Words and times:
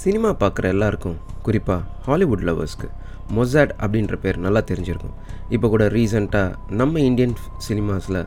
Cinema 0.00 0.30
பார்க்குற 0.40 0.66
எல்லாருக்கும் 0.74 1.16
குறிப்பாக 1.44 1.86
ஹாலிவுட் 2.06 2.42
லவர்ஸ்க்கு 2.48 2.88
மொசாட் 3.36 3.72
அப்படின்ற 3.84 4.14
பேர் 4.24 4.36
நல்லா 4.44 4.60
தெரிஞ்சிருக்கும். 4.70 5.14
இப்போ 5.54 5.66
கூட 5.72 5.84
ரீசண்டாக 5.94 6.74
நம்ம 6.80 7.00
இந்தியன் 7.08 7.34
சினிமாஸில் 7.66 8.18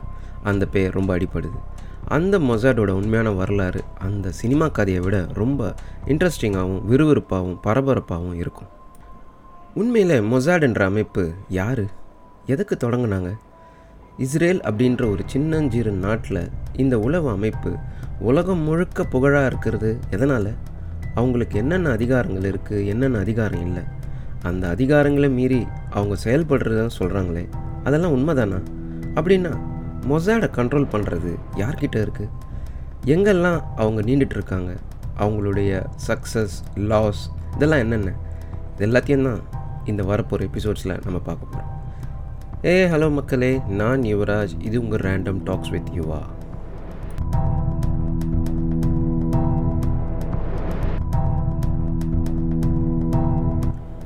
அந்த 0.50 0.66
பேர் 0.74 0.96
ரொம்ப 0.98 1.10
அடிப்படுது. 1.16 1.58
அந்த 2.16 2.38
மொசாடோட 2.48 2.90
உண்மையான 3.00 3.30
வரலாறு 3.40 3.80
அந்த 4.06 4.32
சினிமா 4.40 4.66
கதையை 4.78 5.02
விட 5.04 5.18
ரொம்ப 5.40 5.70
இன்ட்ரெஸ்டிங்காகவும் 6.12 6.82
விறுவிறுப்பாகவும் 6.90 7.60
பரபரப்பாகவும் 7.66 8.36
இருக்கும். 8.42 8.70
உண்மையில் 9.82 10.16
மொசாடுன்ற 10.32 10.82
அமைப்பு 10.92 11.24
யார்? 11.58 11.84
எதுக்கு 12.54 12.76
தொடங்கினாங்க? 12.84 13.32
இஸ்ரேல் 14.26 14.60
அப்படின்ற 14.70 15.02
ஒரு 15.12 15.24
சின்னஞ்சிறு 15.34 15.94
நாட்டில் 16.04 16.42
இந்த 16.84 16.94
உளவு 17.06 17.30
அமைப்பு 17.36 17.72
உலகம் 18.30 18.62
முழுக்க 18.68 19.04
புகழாக 19.14 19.50
இருக்கிறது 19.52 19.92
எதனால்? 20.10 20.50
அவங்களுக்கு 21.14 21.58
என்னென்ன 21.58 21.90
அதிகாரங்கள் 21.90 22.46
இருக்குது 22.52 22.86
என்னென்ன 22.86 23.18
அதிகாரம் 23.18 23.66
இல்லை 23.66 23.82
அந்த 24.42 24.68
அதிகாரங்களை 24.68 25.30
மீறி 25.30 25.66
அவங்க 25.90 26.14
செயல்படுறத 26.24 26.88
சொல்கிறாங்களே 26.98 27.48
அதெல்லாம் 27.84 28.14
உண்மைதானா? 28.16 28.62
அப்படின்னா 29.14 29.52
மொசாடை 30.08 30.48
கண்ட்ரோல் 30.56 30.92
பண்ணுறது 30.92 31.32
யார்கிட்ட 31.56 31.96
இருக்குது 32.04 32.28
எங்கெல்லாம் 33.04 33.60
அவங்க 33.76 34.00
நீண்டுட்டு 34.00 34.36
இருக்காங்க 34.36 34.76
அவங்களுடைய 35.18 35.86
சக்ஸஸ் 36.08 36.56
லாஸ் 36.74 37.30
இதெல்லாம் 37.54 37.78
என்னென்ன? 37.78 38.12
இது 38.74 38.86
எல்லாத்தையும் 38.86 39.22
தான் 39.22 39.40
இந்த 39.84 40.02
வரப்போகிற 40.02 40.48
எபிசோட்ஸில் 40.48 41.00
நம்ம 41.04 41.18
பார்க்க 41.18 41.52
போகிறோம் 41.52 41.70
ஏ 42.64 42.88
ஹலோ 42.88 43.12
மக்களே 43.12 43.60
நான் 43.68 44.02
யுவராஜ். 44.02 44.52
இது 44.60 44.80
உங்கள் 44.80 45.00
random 45.00 45.42
talks 45.44 45.68
with 45.68 45.90
Yuva. 45.94 46.20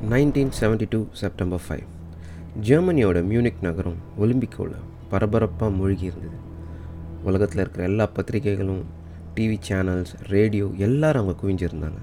Nineteen 0.09 0.51
seventy 0.59 0.85
two 0.89 0.99
September 1.11 1.61
five 1.67 1.85
ஜெர்மனியோட 2.61 3.17
Munich 3.29 3.61
நகரம் 3.61 3.95
ஒலிம்பிக்கோவில் 4.19 4.83
பரபரப்பாக 5.09 5.71
மூழ்கி 5.71 6.05
இருந்தது 6.05 6.37
உலகத்தில் 7.23 7.59
இருக்கிற 7.59 7.83
எல்லா 7.83 8.05
பத்திரிகைகளும் 8.13 8.83
டிவி 9.35 9.57
சேனல்ஸ் 9.69 10.11
ரேடியோ 10.27 10.67
எல்லாரும் 10.87 11.21
அவங்க 11.21 11.35
குவிஞ்சிருந்தாங்க. 11.41 11.99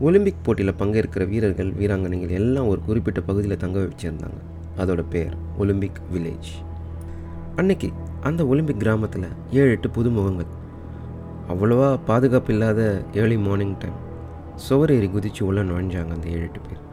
ஒலிம்பிக் 0.00 0.42
போட்டியில் 0.42 0.74
பங்கேற்கிற 0.74 1.24
வீரர்கள் 1.24 1.72
வீராங்கனைகள் 1.72 2.30
எல்லாம் 2.30 2.68
ஒரு 2.68 2.80
குறிப்பிட்ட 2.80 3.20
பகுதியில் 3.20 3.62
தங்க 3.64 3.78
வச்சுருந்தாங்க. 3.78 4.40
அதோட 4.78 5.04
பேர் 5.10 5.34
ஒலிம்பிக் 5.58 6.00
வில்லேஜ். 6.14 6.52
அன்னைக்கு 7.56 7.90
அந்த 8.20 8.46
ஒலிம்பிக் 8.46 8.80
கிராமத்தில் 8.80 9.28
ஏழு 9.50 9.70
எட்டு 9.70 9.88
புதுமுகங்கள் 9.88 10.52
அவ்வளோவா 11.48 11.98
பாதுகாப்பு 12.06 12.52
இல்லாத 12.52 13.02
ஏர்லி 13.12 13.38
மார்னிங் 13.38 13.76
டைம் 13.78 14.00
சுவரேறி 14.68 15.10
குதித்து 15.10 15.46
உள்ள 15.46 15.62
நுழைஞ்சாங்க 15.62 16.12
அந்த 16.18 16.28
ஏழு 16.28 16.40
எட்டு 16.40 16.60
பேர். 16.60 16.90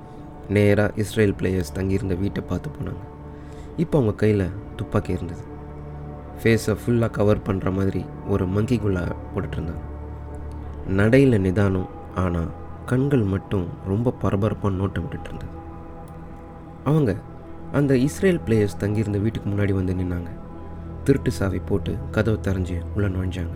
நேராக 0.55 0.95
இஸ்ரேல் 1.03 1.35
பிளேயர்ஸ் 1.39 1.75
தங்கியிருந்த 1.77 2.15
வீட்டை 2.21 2.41
பார்த்து 2.49 2.69
போனாங்க. 2.75 3.03
இப்போ 3.83 3.95
அவங்க 3.99 4.13
கையில் 4.21 4.45
துப்பாக்கி 4.79 5.11
இருந்தது. 5.17 5.43
ஃபேஸை 6.39 6.73
ஃபுல்லாக 6.81 7.15
கவர் 7.17 7.45
பண்ணுற 7.47 7.69
மாதிரி 7.77 8.01
ஒரு 8.33 8.45
மங்கிக்குள்ளே 8.55 9.03
போட்டுட்ருந்தாங்க 9.31 9.85
நடையில் 10.99 11.43
நிதானம் 11.45 11.89
ஆனால் 12.23 12.51
கண்கள் 12.91 13.25
மட்டும் 13.33 13.65
ரொம்ப 13.91 14.13
பரபரப்பாக 14.21 14.77
நோட்டம் 14.79 15.03
விட்டுட்டு 15.05 15.29
இருந்தது. 15.29 15.55
அவங்க 16.89 17.11
அந்த 17.79 17.93
இஸ்ரேல் 18.07 18.43
பிளேயர்ஸ் 18.45 18.79
தங்கியிருந்த 18.83 19.19
வீட்டுக்கு 19.25 19.49
முன்னாடி 19.49 19.73
வந்து 19.79 19.93
நின்னாங்க. 19.99 20.31
திருட்டு 21.07 21.31
சாவி 21.39 21.59
போட்டு 21.69 21.91
கதவை 22.15 22.37
தரைஞ்சி 22.47 22.77
உள்ளே 22.95 23.09
நுழைஞ்சாங்க. 23.15 23.55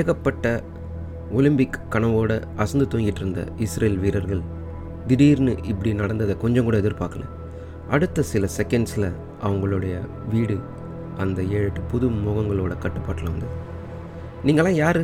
ஏகப்பட்ட 0.00 0.46
ஒலிம்பிக் 1.38 1.78
கனவோடு 1.94 2.36
அசந்து 2.62 2.86
தூங்கிட்டு 2.92 3.22
இருந்த 3.22 3.40
இஸ்ரேல் 3.66 3.98
வீரர்கள் 4.02 4.42
திடீர்னு 5.06 5.56
இப்படி 5.62 5.94
நடந்ததை 5.94 6.36
கொஞ்சம் 6.36 6.64
கூட 6.64 6.76
எதிர்பார்க்கல. 6.76 7.24
அடுத்த 7.90 8.22
சில 8.22 8.48
செகண்ட்ஸில் 8.58 9.08
அவங்களுடைய 9.42 9.94
வீடு 10.28 10.58
அந்த 11.18 11.42
ஏழு 11.42 11.64
எட்டு 11.64 11.80
புது 11.80 12.08
முகங்களோட 12.08 12.78
கட்டுப்பாட்டில் 12.78 13.30
வந்தது 13.30 13.56
நீங்களாம் 14.44 14.80
யார்? 14.84 15.02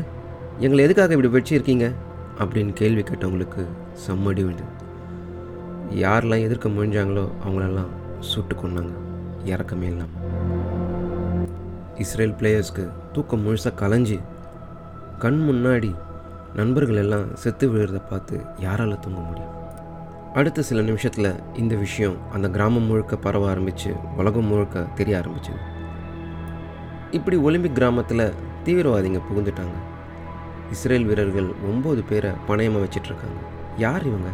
எங்களை 0.60 0.84
எதுக்காக 0.84 1.16
இப்படி 1.16 1.32
வச்சிருக்கீங்க 1.36 1.92
அப்படின்னு 2.38 2.72
கேள்வி 2.72 3.02
கேட்டவங்களுக்கு 3.02 3.66
செம்மடி 4.06 4.44
வந்தது 4.44 4.74
யாரெல்லாம் 5.96 6.44
எதிர்க்க 6.46 6.68
முடிஞ்சாங்களோ 6.68 7.28
அவங்களெல்லாம் 7.44 7.90
சுட்டு 8.20 8.54
கொண்டாங்க 8.54 8.94
இறக்கமே 9.44 9.82
இல்லாமல் 9.82 10.24
இஸ்ரேல் 11.96 12.34
பிளேயர்ஸ்க்கு 12.40 12.90
தூக்கம் 13.12 13.44
முழுசாக 13.46 13.78
கலைஞ்சி 13.80 14.18
கண் 15.18 15.40
முன்னாடி 15.48 15.94
நண்பர்கள் 16.54 16.96
எல்லாம் 16.96 17.34
செத்து 17.34 17.68
விழுறத 17.68 18.00
பார்த்து 18.10 18.40
யாரால் 18.58 19.00
தூங்க 19.00 19.20
முடியும்? 19.20 19.54
அடுத்த 20.34 20.62
சில 20.62 20.80
நிமிஷத்தில் 20.80 21.40
இந்த 21.54 21.74
விஷயம் 21.74 22.16
அந்த 22.32 22.48
கிராமம் 22.48 22.82
முழுக்க 22.82 23.16
பரவ 23.16 23.48
ஆரம்பித்து 23.48 23.94
உலகம் 24.16 24.44
முழுக்க 24.44 24.80
தெரிய 24.80 25.18
ஆரம்பிச்சது. 25.18 25.60
இப்படி 27.10 27.36
ஒலிம்பிக் 27.36 27.74
கிராமத்தில் 27.74 28.32
தீவிரவாதிங்க 28.64 29.20
புகுந்துட்டாங்க. 29.28 29.76
இஸ்ரேல் 30.70 31.04
வீரர்கள் 31.04 31.46
ஒம்பது 31.46 32.04
பேரை 32.08 32.30
பணயமாக 32.48 32.84
வச்சிட்ருக்காங்க. 32.84 33.40
யார் 33.76 34.06
இவங்க? 34.06 34.28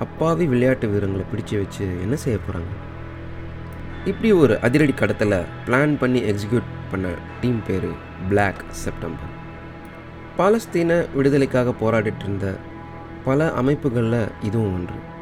அப்பாவி 0.00 0.46
விளையாட்டு 0.46 0.88
வீரங்களை 0.88 1.24
பிடிச்சு 1.32 1.56
வச்சு 1.56 2.00
என்ன 2.02 2.16
செய்ய 2.16 2.38
போகிறாங்க 2.38 2.72
இப்படி 4.04 4.32
ஒரு 4.32 4.58
அதிரடி 4.60 4.92
கடத்தலை 4.92 5.44
பிளான் 5.66 5.98
பண்ணி 5.98 6.22
எக்ஸிக்யூட் 6.22 6.62
பண்ண 6.90 7.08
டீம் 7.40 7.62
பேர் 7.66 7.90
பிளாக் 8.28 8.64
செப்டம்பர் 8.68 9.32
பாலஸ்தீன 10.38 11.06
விடுதலைக்காக 11.14 11.74
போராடிட்டு 11.80 12.20
இருந்த 12.20 12.56
பல 13.24 13.52
அமைப்புகளில் 13.52 14.28
இதுவும் 14.42 14.74
ஒன்று. 14.74 15.12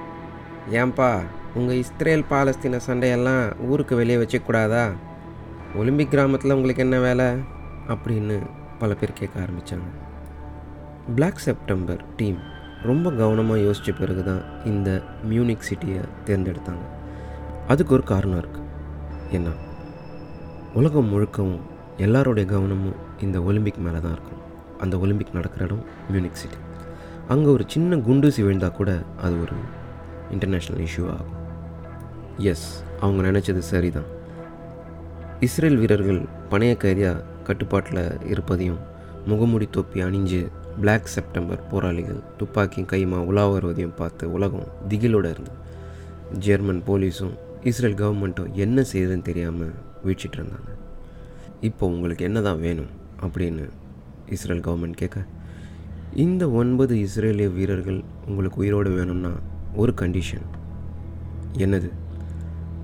ஏன்பா 0.71 1.21
உங்கள் 1.55 1.77
இஸ்ரேல் 1.77 2.25
பாலஸ்தீன 2.31 2.81
சண்டையெல்லாம் 2.87 3.61
ஊருக்கு 3.63 3.97
வெளியே 3.97 4.17
வச்சக்கூடாதா? 4.17 4.93
ஒலிம்பிக் 5.77 6.11
கிராமத்தில் 6.11 6.53
உங்களுக்கு 6.53 6.83
என்ன 6.83 6.99
வேலை? 6.99 7.25
அப்படின்னு 7.89 8.47
பல 8.79 8.95
பேர் 8.95 9.13
கேட்க 9.13 9.41
ஆரம்பித்தாங்க 9.41 9.89
பிளாக் 11.15 11.39
செப்டம்பர் 11.39 12.05
டீம் 12.17 12.39
ரொம்ப 12.83 13.11
கவனமாக 13.11 13.61
யோசித்த 13.61 13.99
பிறகு 13.99 14.25
தான் 14.25 14.65
இந்த 14.65 15.03
மியூனிக் 15.29 15.69
சிட்டியை 15.71 16.01
தேர்ந்தெடுத்தாங்க. 16.25 16.85
அதுக்கு 17.69 17.95
ஒரு 17.95 18.03
காரணம் 18.03 18.39
இருக்குது 18.39 18.69
என்ன? 19.31 19.49
உலகம் 20.75 21.13
முழுக்கவும் 21.13 21.61
எல்லாருடைய 21.97 22.51
கவனமும் 22.51 22.95
இந்த 23.21 23.43
ஒலிம்பிக் 23.43 23.79
மேலே 23.79 24.01
தான் 24.01 24.13
இருக்கும். 24.13 24.41
அந்த 24.79 24.99
ஒலிம்பிக் 24.99 25.33
நடக்கிற 25.33 25.65
இடம் 25.65 25.85
மியூனிக் 26.13 26.33
சிட்டி 26.33 26.57
அங்கே 27.29 27.47
ஒரு 27.47 27.65
சின்ன 27.67 27.97
குண்டூசி 27.97 28.43
விழுந்தால் 28.43 28.73
கூட 28.73 29.03
அது 29.23 29.41
ஒரு 29.41 29.55
இன்டர்நேஷ்னல் 30.35 30.83
இஷ்யூ 30.87 31.05
ஆகும். 31.15 31.39
எஸ் 32.53 32.67
அவங்க 33.05 33.21
நினச்சது 33.29 33.63
சரிதான். 33.73 34.09
இஸ்ரேல் 35.47 35.79
வீரர்கள் 35.83 36.21
பணைய 36.51 36.73
கைதியாக 36.83 37.25
கட்டுப்பாட்டில் 37.47 38.03
இருப்பதையும் 38.33 38.81
முகமூடி 39.31 39.67
தொப்பி 39.77 40.01
அணிஞ்சு 40.07 40.41
பிளாக் 40.83 41.13
செப்டம்பர் 41.15 41.67
போராளிகள் 41.71 42.21
துப்பாக்கி 42.41 42.83
கைமா 42.93 43.19
உலா 43.31 43.45
வருவதையும் 43.55 43.97
பார்த்து 44.01 44.25
உலகம் 44.37 44.69
திகிலோடு 44.91 45.31
இருந்து 45.35 45.53
ஜெர்மன் 46.45 46.83
போலீஸும் 46.89 47.35
இஸ்ரேல் 47.71 47.99
கவர்மெண்ட்டும் 48.01 48.53
என்ன 48.65 48.85
செய்யுதுன்னு 48.93 49.29
தெரியாமல் 49.29 49.75
வீழ்ச்சிட்டு 50.05 50.39
இருந்தாங்க. 50.39 50.71
இப்போ 51.69 51.85
உங்களுக்கு 51.95 52.23
என்ன 52.29 52.39
தான் 52.47 52.63
வேணும் 52.67 52.91
அப்படின்னு 53.25 53.65
இஸ்ரேல் 54.37 54.65
கவர்மெண்ட் 54.67 55.01
கேட்க 55.03 55.27
இந்த 56.25 56.45
ஒன்பது 56.61 56.95
இஸ்ரேலிய 57.05 57.51
வீரர்கள் 57.59 58.01
உங்களுக்கு 58.29 58.61
உயிரோடு 58.63 58.91
வேணும்னா 58.97 59.33
ஒரு 59.81 59.95
கண்டிஷன் 60.01 60.47
என்னது? 61.65 61.91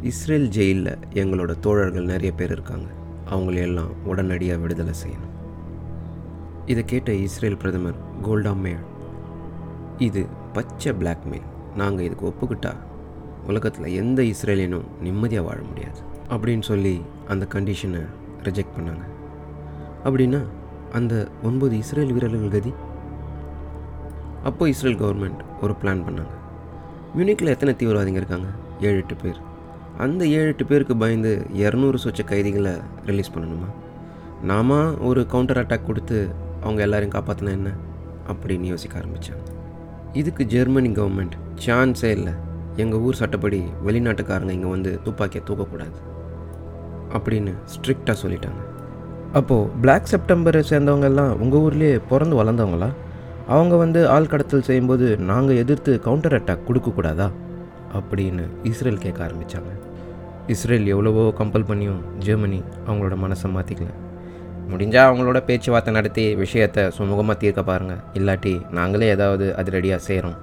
இஸ்ரேல் 0.02 0.48
ஜெயிலில் 0.48 0.98
எங்களோட 1.14 1.58
தோழர்கள் 1.58 2.04
நிறைய 2.04 2.32
பேர் 2.32 2.50
இருக்காங்க. 2.50 2.88
அவங்களையெல்லாம் 3.30 3.92
உடனடியாக 4.04 4.60
விடுதலை 4.60 4.94
செய்யணும். 5.02 5.34
இதை 6.66 6.84
கேட்ட 6.84 7.12
இஸ்ரேல் 7.12 7.56
பிரதமர் 7.56 7.98
கோல்டா 8.22 8.56
மேல் 8.56 8.84
இது 9.98 10.26
பச்சை 10.52 10.92
பிளாக்மெயில் 10.92 11.48
நாங்கள் 11.76 12.04
இதுக்கு 12.04 12.28
ஒப்புக்கிட்டா 12.30 12.72
உலகத்தில் 13.46 13.94
எந்த 14.02 14.22
இஸ்ரேலியனும் 14.22 14.88
நிம்மதியாக 15.00 15.46
வாழ 15.48 15.58
முடியாது. 15.62 16.00
அப்படின்னு 16.30 16.62
சொல்லி 16.62 17.00
அந்த 17.28 17.46
கண்டிஷனை 17.54 18.02
ரிஜெக்ட் 18.42 18.76
பண்ணாங்க. 18.78 19.04
அப்படின்னா 20.04 20.42
அந்த 20.92 21.28
ஒன்பது 21.42 21.76
இஸ்ரேல் 21.78 22.12
வீரர்கள் 22.12 22.48
கதி? 22.48 22.72
அப்போ 24.44 24.68
இஸ்ரேல் 24.68 25.00
கவர்மெண்ட் 25.04 25.40
ஒரு 25.60 25.74
பிளான் 25.82 26.04
பண்ணாங்க. 26.08 26.34
மியூனிக்கில் 27.16 27.46
எத்தனை 27.46 27.74
தீவிரவாதிங்க 27.78 28.20
இருக்காங்க? 28.20 28.46
ஏழு 28.80 28.96
எட்டு 28.96 29.14
பேர். 29.14 29.40
அந்த 29.98 30.26
ஏழு 30.26 30.46
எட்டு 30.46 30.64
பேருக்கு 30.64 30.96
பயந்து 30.96 31.46
இரநூறு 31.54 31.98
சொச்ச 32.04 32.24
கைதிகளை 32.24 32.72
ரிலீஸ் 33.06 33.30
பண்ணணுமா? 33.30 33.68
நாம 34.42 34.94
ஒரு 34.94 35.26
கவுண்டர் 35.26 35.66
அட்டாக் 35.66 35.86
கொடுத்து 35.86 36.28
அவங்க 36.62 36.82
எல்லாரையும் 36.82 37.22
காப்பாற்றினா 37.22 37.50
என்ன? 37.50 37.70
அப்படின்னு 38.28 38.60
யோசிக்க 38.60 38.98
ஆரம்பித்தாங்க 38.98 39.56
இதுக்கு 40.12 40.44
ஜெர்மனி 40.44 40.88
கவர்மெண்ட் 40.88 41.30
சான்ஸே 41.66 42.04
இல்லை. 42.04 42.32
எங்கள் 42.76 42.98
ஊர் 42.98 43.14
சட்டப்படி 43.14 43.64
வெளிநாட்டுக்காரங்க 43.86 44.50
இங்கே 44.50 44.68
வந்து 44.68 45.00
துப்பாக்கியை 45.04 45.46
தூக்கக்கூடாது. 45.46 45.98
அப்படின்னு 47.12 47.54
ஸ்ட்ரிக்டாக 47.74 48.16
சொல்லிட்டாங்க. 48.22 48.60
அப்போது 49.32 49.70
பிளாக் 49.80 50.06
செப்டம்பரை 50.10 50.62
சேர்ந்தவங்க 50.70 51.02
எல்லாம் 51.02 51.40
உங்கள் 51.40 51.60
ஊர்லேயே 51.60 52.00
பிறந்து 52.08 52.44
வளர்ந்தவங்களா? 52.44 52.90
அவங்க 53.48 53.76
வந்து 53.76 54.08
ஆள் 54.08 54.26
கடத்தல் 54.26 54.62
செய்யும்போது 54.62 55.16
நாங்கள் 55.18 55.56
எதிர்த்து 55.56 56.00
கவுண்டர் 56.00 56.42
அட்டாக் 56.42 56.66
கொடுக்கக்கூடாதா? 56.68 57.30
அப்படின்னு 57.94 58.48
இஸ்ரேல் 58.62 58.98
கேட்க 58.98 59.26
ஆரம்பித்தாங்க 59.26 59.70
இஸ்ரேல் 60.46 60.86
எவ்வளவோ 60.86 61.32
கம்பல் 61.38 61.68
பண்ணியும் 61.68 62.00
ஜெர்மனி 62.18 62.62
அவங்களோட 62.86 63.16
மனசை 63.16 63.48
மாற்றிக்கல 63.54 63.86
முடிஞ்சால் 64.68 65.08
அவங்களோட 65.08 65.40
பேச்சுவார்த்தை 65.44 65.94
நடத்தி 65.94 66.34
விஷயத்தை 66.34 66.84
சுமூகமாக 66.84 67.36
தீர்க்க 67.36 67.62
பாருங்கள் 67.62 68.00
இல்லாட்டி 68.14 68.70
நாங்களே 68.70 69.08
ஏதாவது 69.08 69.56
அதிரடியாக 69.56 70.00
செய்கிறோம் 70.02 70.36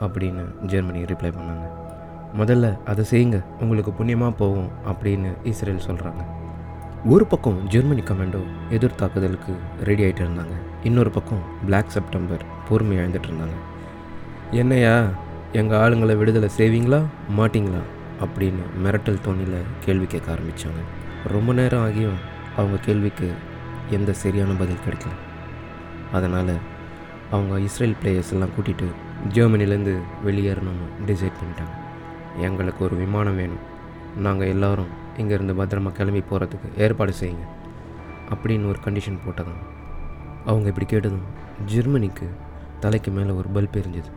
அப்படின்னு 0.00 0.44
ஜெர்மனி 0.66 1.02
ரிப்ளை 1.02 1.32
பண்ணாங்க. 1.38 1.66
முதல்ல 2.38 2.78
அதை 2.84 3.04
செய்யுங்க 3.10 3.44
உங்களுக்கு 3.60 3.92
புண்ணியமாக 3.92 4.30
போகும் 4.30 4.68
அப்படின்னு 4.86 5.30
இஸ்ரேல் 5.44 5.86
சொல்கிறாங்க 5.86 6.22
ஒரு 7.04 7.26
பக்கம் 7.26 7.66
ஜெர்மனி 7.66 8.00
கமாண்டோ 8.00 8.42
எதிர் 8.70 8.94
தாக்குதலுக்கு 8.94 9.54
ரெடி 9.84 10.02
ஆகிட்டு 10.02 10.22
இருந்தாங்க. 10.24 10.54
இன்னொரு 10.82 11.10
பக்கம் 11.10 11.38
பிளாக் 11.64 11.88
செப்டம்பர் 11.88 12.44
பொறுமை 12.68 12.96
இழந்துட்டு 12.96 13.28
இருந்தாங்க. 13.28 13.56
என்னையா 14.50 15.04
எங்கள் 15.52 15.78
ஆளுங்களை 15.78 16.16
விடுதலை 16.16 16.48
செய்வீங்களா 16.56 17.02
மாட்டிங்களா? 17.36 17.80
அப்படின்னு 18.20 18.62
மிரட்டல் 18.84 19.20
தோணியில் 19.26 19.62
கேள்வி 19.80 20.06
கேட்க 20.06 20.32
ஆரம்பித்தாங்க 20.32 20.82
ரொம்ப 21.26 21.52
நேரம் 21.52 21.90
ஆகியும் 21.90 22.18
அவங்க 22.56 22.76
கேள்விக்கு 22.76 23.32
எந்த 23.90 24.12
சரியான 24.12 24.52
பதில் 24.52 24.84
கிடைக்கல. 24.88 25.14
அதனால் 26.12 26.54
அவங்க 27.30 27.60
இஸ்ரேல் 27.60 27.96
பிளேயர்ஸ் 28.02 28.32
எல்லாம் 28.32 28.48
கூட்டிகிட்டு 28.48 28.84
ஜெர்மனிலேருந்து 29.28 29.98
வெளியேறணும்னு 30.26 30.88
டிசைட் 31.06 31.40
பண்ணிட்டாங்க. 31.40 31.76
எங்களுக்கு 32.40 32.84
ஒரு 32.84 32.96
விமானம் 32.96 33.36
வேணும். 33.36 33.76
நாங்கள் 34.16 34.48
எல்லோரும் 34.48 35.06
இங்கேருந்து 35.18 35.54
பத்திரமா 35.60 35.90
கிளம்பி 35.92 36.22
போகிறதுக்கு 36.30 36.68
ஏற்பாடு 36.76 37.12
செய்யுங்க 37.20 37.44
அப்படின்னு 38.32 38.68
ஒரு 38.68 38.78
கண்டிஷன் 38.84 39.22
போட்டதும் 39.26 39.60
அவங்க 40.44 40.66
இப்படி 40.68 40.86
கேட்டதும் 40.86 41.26
ஜெர்மனிக்கு 41.66 42.26
தலைக்கு 42.80 43.10
மேலே 43.10 43.30
ஒரு 43.30 43.48
பல்ப் 43.54 43.78
எரிஞ்சுது 43.80 44.10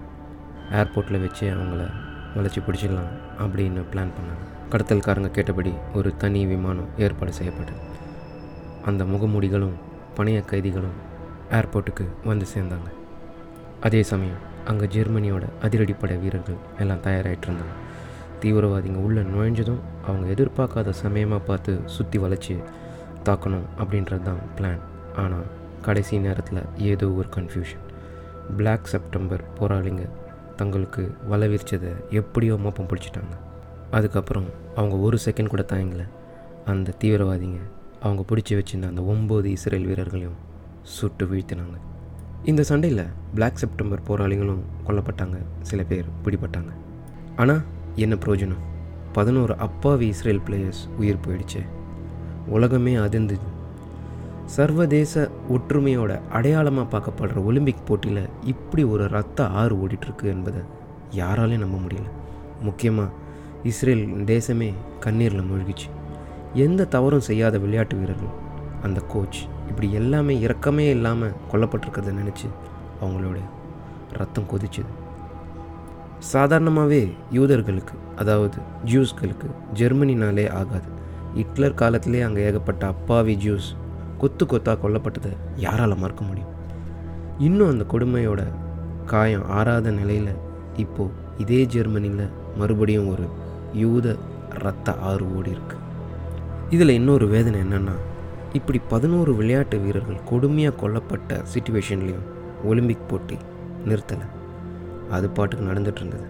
ஏர்போர்ட்டில் 0.80 1.24
வச்சு 1.24 1.46
அவங்கள 1.54 1.84
வளைச்சி 2.36 2.60
பிடிச்சிடலாம் 2.66 3.12
அப்படின்னு 3.44 3.82
பிளான் 3.92 4.14
பண்ணாங்க. 4.18 4.44
கடத்தல்காரங்க 4.72 5.30
கேட்டபடி 5.32 5.72
ஒரு 5.94 6.10
தனி 6.18 6.46
விமானம் 6.46 6.92
ஏற்பாடு 6.98 7.34
செய்யப்பட்டது. 7.34 7.82
அந்த 8.86 9.06
முகமூடிகளும் 9.06 9.76
பணைய 10.18 10.40
கைதிகளும் 10.46 10.98
ஏர்போர்ட்டுக்கு 11.52 12.06
வந்து 12.24 12.46
சேர்ந்தாங்க. 12.54 12.90
அதே 13.82 14.04
சமயம் 14.04 14.42
அங்கே 14.66 14.86
ஜெர்மனியோட 14.86 15.46
அதிரடிப்படை 15.62 16.16
வீரர்கள் 16.20 16.60
எல்லாம் 16.78 17.04
தயாராகிட்டு 17.08 17.48
இருந்தாங்க 17.48 17.76
தீவிரவாதிங்க 18.44 19.00
உள்ளே 19.08 19.22
நுழைஞ்சதும் 19.32 19.82
அவங்க 20.08 20.26
எதிர்பார்க்காத 20.36 20.94
சமயமாக 21.04 21.48
பார்த்து 21.50 21.74
சுற்றி 21.96 22.20
வளைச்சி 22.24 22.56
தாக்கணும் 23.28 23.68
அப்படின்றது 23.82 24.24
தான் 24.30 24.42
பிளான் 24.58 24.82
ஆனால் 25.24 25.48
கடைசி 25.88 26.16
நேரத்தில் 26.26 26.62
ஏதோ 26.92 27.08
ஒரு 27.20 27.28
கன்ஃபியூஷன் 27.36 27.86
பிளாக் 28.58 28.92
செப்டம்பர் 28.94 29.44
போராளிங்க 29.60 30.04
தங்களுக்கு 30.60 31.04
வளவிரிச்சதை 31.32 31.92
எப்படியோ 32.20 32.56
மோப்பம் 32.64 32.90
பிடிச்சிட்டாங்க. 32.92 33.36
அதுக்கப்புறம் 33.98 34.48
அவங்க 34.80 34.96
ஒரு 35.06 35.18
செகண்ட் 35.26 35.52
கூட 35.54 35.64
தயங்கல 35.72 36.04
அந்த 36.72 36.96
தீவிரவாதிங்க 37.02 37.60
அவங்க 38.06 38.22
பிடிச்சி 38.30 38.54
வச்சிருந்த 38.58 38.92
அந்த 38.92 39.04
ஒம்பது 39.14 39.48
இஸ்ரேல் 39.58 39.88
வீரர்களையும் 39.90 40.38
சுட்டு 40.96 41.26
வீழ்த்தினாங்க. 41.32 41.78
இந்த 42.52 42.62
சண்டையில் 42.70 43.04
பிளாக் 43.36 43.62
செப்டம்பர் 43.64 44.06
போராளிகளும் 44.10 44.64
கொல்லப்பட்டாங்க. 44.88 45.38
சில 45.70 45.84
பேர் 45.90 46.08
பிடிபட்டாங்க. 46.26 46.72
ஆனால் 47.42 47.62
என்ன 47.96 48.16
பிரயோஜனம் 48.16 48.62
பதினோரு 49.14 49.56
அப்பாவி 49.58 50.08
இஸ்ரேல் 50.08 50.42
பிளேயர்ஸ் 50.48 50.82
உயிர் 50.98 51.24
போயிடுச்சு. 51.28 51.62
உலகமே 52.48 52.96
அதிர்ந்தது. 52.96 53.48
சர்வதேச 54.46 55.32
ஒற்றுமையோட 55.50 56.22
அடையாளமாக 56.32 56.98
பார்க்கப்படுற 56.98 57.46
ஒலிம்பிக் 57.46 57.86
போட்டியில் 57.86 58.30
இப்படி 58.44 58.84
ஒரு 58.84 59.08
ரத்த 59.08 59.48
ஆறு 59.48 59.76
ஓடிட்டுருக்கு 59.76 60.24
என்பதை 60.24 60.62
யாராலையும் 61.16 61.58
நம்ப 61.58 61.78
முடியல. 61.78 62.08
முக்கியமாக 62.62 63.10
இஸ்ரேல் 63.64 64.08
தேசமே 64.08 64.74
கண்ணீரில் 65.00 65.50
மூழ்கிச்சு. 65.52 65.90
எந்த 66.54 66.86
தவறும் 66.86 67.28
செய்யாத 67.30 67.58
விளையாட்டு 67.58 67.98
வீரர்கள் 67.98 68.36
அந்த 68.82 69.02
கோச் 69.02 69.40
இப்படி 69.68 69.92
எல்லாமே 69.92 70.40
இறக்கமே 70.40 70.90
இல்லாமல் 70.90 71.34
கொல்லப்பட்டிருக்கிறத 71.52 72.14
நினச்சி 72.22 72.48
அவங்களோட 73.02 73.38
ரத்தம் 74.12 74.50
கொதிச்சுது. 74.54 74.92
சாதாரணமாகவே 76.30 77.14
யூதர்களுக்கு 77.32 77.96
அதாவது 78.16 78.58
ஜூஸ்களுக்கு 78.86 79.48
ஜெர்மனினாலே 79.74 80.50
ஆகாது. 80.50 80.90
ஹிட்லர் 81.36 81.74
காலத்திலே 81.74 82.22
அங்கே 82.22 82.46
ஏகப்பட்ட 82.46 82.88
அப்பாவி 82.88 83.36
ஜூஸ் 83.36 83.76
கொத்து 84.18 84.46
கொத்தாக 84.46 84.90
கொல்லப்பட்டதை 84.90 85.32
யாரால் 85.56 85.98
மறக்க 85.98 86.24
முடியும்? 86.24 86.52
இன்னும் 87.38 87.70
அந்த 87.70 87.86
கொடுமையோட 87.94 88.42
காயம் 89.06 89.50
ஆறாத 89.50 89.92
நிலையில் 89.92 90.34
இப்போது 90.76 91.12
இதே 91.38 91.66
ஜெர்மனியில் 91.66 92.30
மறுபடியும் 92.58 93.10
ஒரு 93.10 93.26
யூத 93.74 94.16
ரத்த 94.50 94.94
ஆறு 94.94 95.38
ஓடி 95.38 95.50
இருக்கு. 95.50 95.78
இதில் 96.70 96.90
இன்னொரு 96.90 97.28
வேதனை 97.28 97.60
என்னென்னா 97.60 97.96
இப்படி 98.54 98.82
பதினோரு 98.88 99.36
விளையாட்டு 99.36 99.80
வீரர்கள் 99.80 100.28
கொடுமையாக 100.30 100.80
கொல்லப்பட்ட 100.82 101.42
சுச்சுவேஷன்லேயும் 101.54 102.28
ஒலிம்பிக் 102.64 103.10
போட்டி 103.10 103.38
நிறுத்தலை. 103.86 104.28
அது 105.12 105.30
பாட்டுக்கு 105.30 105.66
நடந்துட்டு 105.66 106.02
இருந்தது 106.02 106.26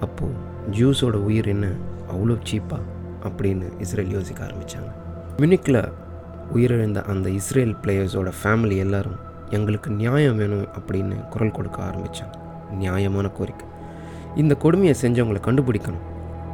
அப்போது 0.00 0.38
ஜூஸோட 0.70 1.12
உயிர் 1.12 1.48
என்ன? 1.48 1.66
அவ்வளோ 2.12 2.36
சீப்பா? 2.50 2.78
அப்படின்னு 3.24 3.80
இஸ்ரேல் 3.80 4.10
யோசிக்க 4.10 4.44
ஆரம்பித்தாங்க 4.44 4.90
மினிக்கில் 5.36 5.92
உயிரிழந்த 6.54 7.02
அந்த 7.02 7.30
இஸ்ரேல் 7.30 7.74
பிளேயர்ஸோட 7.82 8.32
ஃபேமிலி 8.42 8.76
எல்லாரும் 8.76 9.18
எங்களுக்கு 9.50 9.90
நியாயம் 9.90 10.36
வேணும் 10.36 10.66
அப்படின்னு 10.66 11.28
குரல் 11.28 11.50
கொடுக்க 11.50 11.82
ஆரம்பித்தாங்க 11.82 12.36
நியாயமான 12.70 13.28
கோரிக்கை. 13.28 13.66
இந்த 14.36 14.54
கொடுமையை 14.54 14.94
செஞ்சவங்களை 15.02 15.40
கண்டுபிடிக்கணும். 15.40 16.04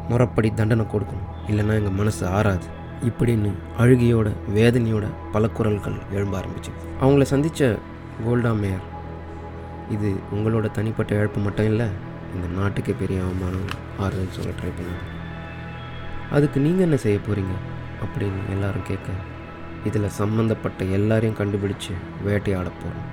முறப்படி 0.08 0.54
தண்டனை 0.54 0.84
கொடுக்கணும். 0.92 1.28
இல்லைன்னா 1.48 1.74
எங்கள் 1.80 1.98
மனசு 2.00 2.26
ஆறாது. 2.26 2.66
இப்படின்னு 3.08 3.50
அழுகையோட 3.78 4.28
வேதனையோட 4.54 5.06
பல 5.32 5.48
குரல்கள் 5.48 5.98
எழும்ப 6.12 6.40
ஆரம்பிச்சு 6.40 6.70
அவங்கள 7.00 7.22
சந்தித்த 7.22 7.78
கோல்டா 8.26 8.52
மேயர் 8.58 8.86
இது 9.90 10.14
உங்களோட 10.34 10.70
தனிப்பட்ட 10.70 11.14
இழப்பு 11.14 11.40
மட்டும் 11.40 11.66
இல்லை 11.66 11.86
இந்த 12.34 12.46
நாட்டுக்கே 12.60 12.94
பெரிய 12.98 13.22
அவமானம் 13.22 13.68
ஆறுதல் 13.98 14.34
சொல்ல 14.36 14.50
ட்ரை 14.50 14.70
பண்ணாங்க. 14.78 15.04
அதுக்கு 16.30 16.60
நீங்கள் 16.60 16.86
என்ன 16.86 16.96
செய்ய 16.96 17.18
போகிறீங்க 17.18 17.54
அப்படின்னு 18.04 18.40
எல்லாரும் 18.50 18.82
கேட்க 18.82 19.10
இதில் 19.84 20.08
சம்மந்தப்பட்ட 20.08 20.84
எல்லாரையும் 20.84 21.36
கண்டுபிடிச்சு 21.36 21.92
வேட்டையாட 22.24 22.68
போகிறோம் 22.82 23.08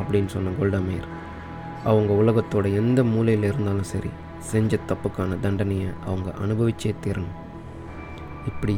அப்படின்னு 0.00 0.26
சொன்ன 0.26 0.50
கோல்டாமேயர் 0.60 1.08
அவங்க 1.84 2.12
உலகத்தோட 2.22 2.74
எந்த 2.74 3.04
மூலையில் 3.04 3.42
இருந்தாலும் 3.42 3.90
சரி 3.92 4.10
செஞ்ச 4.38 4.78
தப்புக்கான 4.88 5.40
தண்டனையை 5.40 5.88
அவங்க 6.06 6.30
அனுபவிச்சே 6.44 6.92
தீரணும். 7.04 7.36
இப்படி 8.46 8.76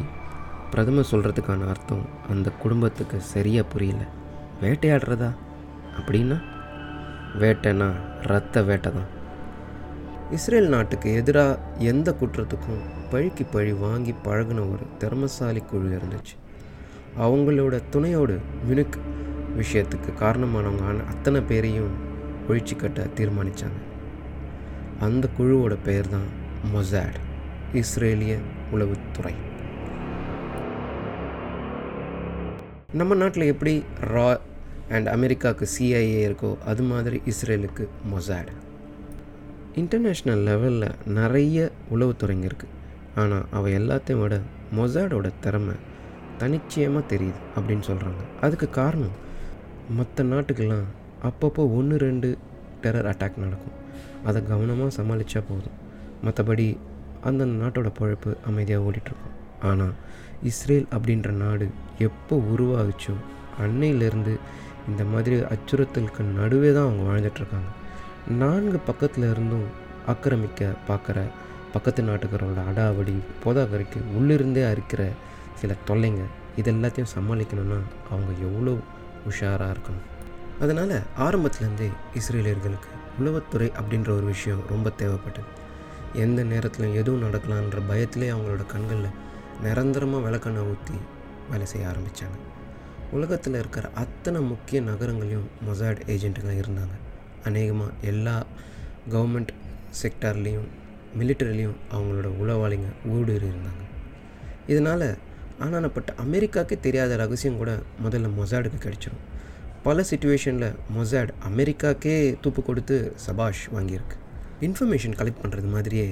பிரதமர் 0.71 1.11
சொல்கிறதுக்கான 1.11 1.69
அர்த்தம் 1.69 2.05
அந்த 2.31 2.51
குடும்பத்துக்கு 2.51 3.21
சரியாக 3.21 3.69
புரியல. 3.69 4.03
வேட்டையாடுறதா? 4.63 5.31
அப்படின்னா 5.99 6.39
வேட்டைனா 7.41 7.89
ரத்த 8.31 8.63
வேட்டை 8.63 8.91
தான். 8.93 9.11
இஸ்ரேல் 10.37 10.69
நாட்டுக்கு 10.69 11.15
எதிராக 11.15 11.61
எந்த 11.79 12.09
குற்றத்துக்கும் 12.21 12.83
பழிக்கு 13.11 13.45
பழி 13.45 13.73
வாங்கி 13.73 14.15
பழகின 14.25 14.65
ஒரு 14.73 14.85
திறமசாலி 14.99 15.63
குழு 15.71 15.89
இருந்துச்சு. 15.99 16.35
அவங்களோட 17.25 17.75
துணையோடு 17.91 18.37
மினுக் 18.69 18.99
விஷயத்துக்கு 19.57 20.11
காரணமானவங்க 20.21 21.07
அத்தனை 21.13 21.41
பேரையும் 21.41 21.97
ஒழிச்சு 22.49 22.77
கட்ட 22.77 23.07
தீர்மானித்தாங்க 23.19 23.81
அந்த 25.01 25.29
குழுவோட 25.39 25.77
பெயர் 25.85 26.09
தான் 26.09 26.29
மொசாட் 26.75 27.19
இஸ்ரேலிய 27.81 28.35
உளவுத்துறை. 28.75 29.35
நம்ம 33.01 33.15
நாட்டில் 33.15 33.51
எப்படி 33.53 33.85
ரா 34.15 34.27
அண்ட் 34.95 35.09
அமெரிக்காவுக்கு 35.15 35.67
சிஐஏ 35.75 36.21
இருக்கோ 36.29 36.51
அது 36.71 36.83
மாதிரி 36.91 37.19
இஸ்ரேலுக்கு 37.33 37.85
மொசாட். 38.13 38.51
இன்டர்நேஷ்னல் 39.81 40.43
லெவலில் 40.49 40.89
நிறைய 41.19 41.59
உளவுத்துறைங்க 41.95 42.47
இருக்குது 42.51 42.79
ஆனால் 43.21 43.47
அவள் 43.59 43.77
எல்லாத்தையும் 43.81 44.23
விட 44.23 44.37
மொசாடோட 44.79 45.29
திறமை 45.45 45.77
தனிச்சயமாக 46.41 47.11
தெரியுது 47.13 47.41
அப்படின்னு 47.57 47.85
சொல்கிறாங்க 47.91 48.23
அதுக்கு 48.47 48.67
காரணம் 48.81 49.17
மற்ற 49.99 50.25
நாட்டுக்கெல்லாம் 50.33 50.89
அப்பப்போ 51.29 51.63
ஒன்று 51.79 51.97
ரெண்டு 52.07 52.29
டெரர் 52.83 53.09
அட்டாக் 53.11 53.43
நடக்கும். 53.43 53.77
அதை 54.29 54.39
கவனமாக 54.49 54.91
சமாளித்தா 54.99 55.41
போதும். 55.49 55.77
மற்றபடி 56.25 56.67
அந்தந்த 57.29 57.55
நாட்டோட 57.63 57.89
பழப்பு 57.99 58.31
அமைதியாக 58.49 58.87
ஓடிட்டுருக்கும். 58.87 59.37
ஆனால் 59.71 59.95
இஸ்ரேல் 60.51 60.89
அப்படின்ற 60.97 61.31
நாடு 61.43 61.67
எப்போ 62.09 62.37
உருவாகுச்சோ 62.53 63.15
அன்னையிலேருந்து 63.65 64.33
இந்த 64.91 65.03
மாதிரி 65.05 65.37
அச்சுறுத்தலுக்கு 65.55 66.23
நடுவே 66.39 66.71
தான் 66.73 66.87
அவங்க 66.89 67.05
வாழ்ந்துட்டுருக்காங்க. 67.11 67.71
நான்கு 68.43 68.79
பக்கத்தில் 68.89 69.27
இருந்தும் 69.31 69.67
ஆக்கிரமிக்க 70.13 70.71
பார்க்குற 70.89 71.19
பக்கத்து 71.75 72.03
நாட்டுக்காரோட 72.03 72.61
அடாவடி 72.71 73.15
போதாகரிக்கு 73.45 73.99
உள்ளிருந்தே 74.19 74.63
அரிக்கிற 74.73 75.03
சில 75.61 75.75
தொல்லைங்க 75.89 76.25
இது 76.57 76.69
எல்லாத்தையும் 76.73 77.13
சமாளிக்கணும்னா 77.17 77.79
அவங்க 78.11 78.33
எவ்வளோ 78.47 78.75
உஷாராக 79.31 79.75
இருக்கணும். 79.75 80.07
அதனால் 80.61 80.97
ஆரம்பத்துலேருந்தே 81.27 81.89
இஸ்ரேலியர்களுக்கு 82.21 82.91
உளவுத்துறை 83.21 83.69
அப்படின்ற 83.81 84.11
ஒரு 84.19 84.27
விஷயம் 84.35 84.63
ரொம்ப 84.69 84.91
தேவைப்பட்டது. 85.01 85.51
எந்த 86.25 86.41
நேரத்தில் 86.43 86.97
எதுவும் 87.01 87.25
நடக்கலான்ற 87.27 87.81
பயத்திலே 87.91 88.29
அவங்களோட 88.35 88.65
கண்களில் 88.67 89.17
நிரந்தரமாக 89.67 90.25
விளக்கண்ணை 90.27 90.65
ஊற்றி 90.73 90.97
வேலை 91.51 91.67
செய்ய 91.67 91.91
ஆரம்பித்தாங்க 91.93 92.39
உலகத்தில் 93.13 93.55
இருக்கிற 93.55 93.87
அத்தனை 94.03 94.41
முக்கிய 94.41 94.81
நகரங்களையும் 94.83 95.49
மொசாட் 95.67 96.01
ஏஜென்ட்டுங்க 96.15 96.55
இருந்தாங்க. 96.63 96.95
அநேகமாக 97.45 97.93
எல்லா 98.03 98.37
கவர்மெண்ட் 99.11 99.53
செக்டார்லேயும் 100.03 100.69
மிலிட்டரிலையும் 101.19 101.77
அவங்களோட 101.95 102.29
உளவாளிங்க 102.43 102.91
ஊடுருவி 103.15 103.49
இருந்தாங்க. 103.53 103.85
இதனால் 104.67 105.09
ஆனானப்பட்ட 105.61 106.11
அமெரிக்காவுக்கே 106.25 106.77
தெரியாத 106.81 107.17
ரகசியம் 107.17 107.57
கூட 107.57 107.73
முதல்ல 108.05 108.31
மொசாடுக்கு 108.39 108.79
கிடைச்சிரும். 108.85 109.23
பல 109.83 110.05
சுச்சுவேஷனில் 110.11 110.75
மொசாட் 110.97 111.31
அமெரிக்காக்கே 111.49 112.17
தூப்பு 112.43 112.63
கொடுத்து 112.63 113.13
சபாஷ் 113.17 113.63
வாங்கியிருக்கு. 113.75 114.17
இன்ஃபர்மேஷன் 114.61 115.17
கலெக்ட் 115.21 115.43
பண்ணுறது 115.43 115.71
மாதிரியே 115.77 116.09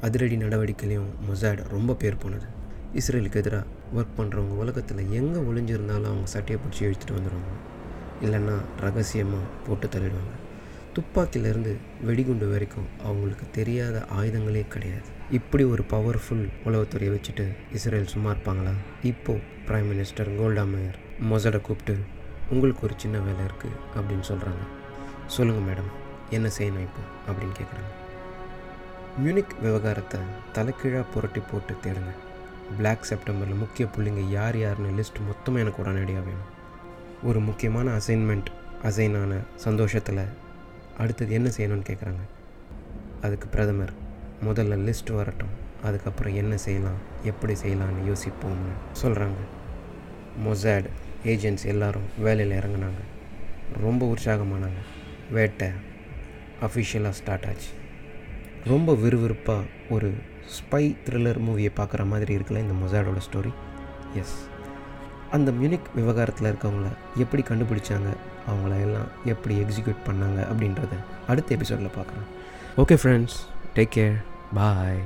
அதிரடி 0.00 0.36
நடவடிக்கையிலையும் 0.36 1.10
மொசாட் 1.28 1.62
ரொம்ப 1.68 1.94
பேர் 1.94 2.22
போனது. 2.22 2.46
இஸ்ரேலுக்கு 2.94 3.40
எதிராக 3.42 3.66
ஒர்க் 3.96 4.18
பண்ணுறவங்க 4.18 4.54
உலகத்தில் 4.64 5.10
எங்கே 5.20 5.40
ஒளிஞ்சிருந்தாலும் 5.48 6.10
அவங்க 6.12 6.26
சட்டையை 6.26 6.58
பிடிச்சி 6.62 6.82
இழுத்துட்டு 6.86 7.18
வந்துடுவாங்க 7.18 7.52
இல்லைன்னா 8.24 8.56
ரகசியமாக 8.80 9.44
போட்டு 9.66 9.86
தள்ளிடுவாங்க. 9.86 10.34
துப்பாக்கியிலேருந்து 10.96 11.76
வெடிகுண்டு 12.06 12.46
வரைக்கும் 12.50 12.88
அவங்களுக்கு 13.04 13.46
தெரியாத 13.50 14.06
ஆயுதங்களே 14.18 14.68
கிடையாது. 14.68 15.08
இப்படி 15.30 15.64
ஒரு 15.64 15.82
பவர்ஃபுல் 15.90 16.44
உளவுத்துறையை 16.64 17.12
வச்சுட்டு 17.14 17.46
இஸ்ரேல் 17.72 18.12
சும்மா 18.14 18.30
இருப்பாங்களா? 18.30 18.74
இப்போது 19.02 19.44
ப்ரைம் 19.68 19.88
மினிஸ்டர் 19.92 20.30
கோல்டா 20.38 20.64
மேயர் 20.72 20.98
மொசடை 21.30 21.60
கூப்பிட்டு 21.60 21.94
உங்களுக்கு 22.50 22.82
ஒரு 22.82 22.94
சின்ன 22.96 23.18
வேலை 23.18 23.44
இருக்குது 23.44 23.78
அப்படின்னு 23.96 24.26
சொல்கிறாங்க 24.30 24.64
சொல்லுங்கள் 25.26 25.66
மேடம் 25.68 25.90
என்ன 26.30 26.50
செய்யணும் 26.58 26.86
இப்போ? 26.88 27.02
அப்படின்னு 27.28 27.54
கேட்குறாங்க 27.58 27.90
மியூனிக் 29.22 29.54
விவகாரத்தை 29.60 30.20
தலைக்கீழாக 30.52 31.04
புரட்டி 31.14 31.40
போட்டு 31.40 31.74
தேடுங்க. 31.82 32.12
பிளாக் 32.76 33.02
செப்டம்பரில் 33.02 33.54
முக்கிய 33.54 33.88
புள்ளிங்க 33.96 34.30
யார் 34.30 34.58
யாருன்னு 34.58 35.02
லிஸ்ட் 35.02 35.26
மொத்தமாக 35.26 35.64
எனக்கு 35.64 35.82
உடனடியாக 35.82 36.24
வேணும். 36.24 36.50
ஒரு 37.22 37.40
முக்கியமான 37.40 37.96
அசைன்மெண்ட் 37.96 38.44
அசைன் 38.84 39.22
ஆன 39.22 39.34
சந்தோஷத்தில் 39.56 40.24
அடுத்தது 40.98 41.32
என்ன 41.32 41.50
செய்யணும்னு 41.56 41.84
கேட்குறாங்க 41.90 42.22
அதுக்கு 43.22 43.48
பிரதமர் 43.48 43.92
முதல்ல 44.46 44.76
லிஸ்ட் 44.88 45.14
வரட்டும். 45.14 45.60
அதுக்கப்புறம் 45.82 46.34
என்ன 46.34 46.56
செய்யலாம் 46.56 46.98
எப்படி 47.22 47.52
செய்யலாம்னு 47.52 48.02
யோசிப்போம்னு 48.06 48.74
சொல்கிறாங்க 49.02 49.40
மொசாட் 50.46 50.88
ஏஜென்ட்ஸ் 51.24 51.64
எல்லாரும் 51.64 52.08
வேலையில் 52.18 52.58
இறங்குனாங்க. 52.58 53.00
ரொம்ப 53.80 54.14
உற்சாகமானாங்க. 54.14 54.80
வேட்டை 55.30 55.68
அஃபிஷியலாக 56.62 57.10
ஸ்டார்ட் 57.10 57.44
ஆச்சு. 57.44 57.68
ரொம்ப 58.64 58.92
விறுவிறுப்பாக 58.92 59.62
ஒரு 59.90 60.14
ஸ்பை 60.48 60.96
த்ரில்லர் 61.04 61.38
மூவியை 61.38 61.70
பார்க்குற 61.76 62.06
மாதிரி 62.06 62.36
இருக்குல்ல 62.36 62.58
இந்த 62.58 62.74
மொசாடோட 62.82 63.16
ஸ்டோரி 63.30 63.52
எஸ் 64.14 64.48
அந்த 65.30 65.50
மியூனிக் 65.50 65.88
விவகாரத்தில் 65.94 66.52
இருக்கவங்கள 66.52 66.84
எப்படி 67.16 67.42
கண்டுபிடிச்சாங்க? 67.42 68.16
அவங்கள 68.50 68.80
எல்லாம் 68.80 69.08
எப்படி 69.24 69.58
எக்ஸிக்யூட் 69.58 70.06
பண்ணாங்க? 70.06 70.40
அப்படின்றத 70.50 70.94
அடுத்த 71.26 71.54
எபிசோடில் 71.54 71.86
பார்க்குறேன் 71.86 72.28
okay 72.76 72.98
friends 73.02 73.36
take 73.74 73.92
care 73.96 74.16
bye 74.54 75.02